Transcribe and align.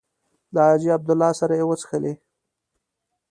له 0.53 0.61
حاجي 0.67 0.89
عبدالله 0.97 1.29
سره 1.39 1.53
یې 1.59 1.65
وڅښلې. 1.69 2.13